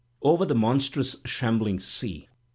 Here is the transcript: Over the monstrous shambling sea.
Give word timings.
Over 0.23 0.47
the 0.47 0.55
monstrous 0.55 1.15
shambling 1.25 1.79
sea. 1.79 2.27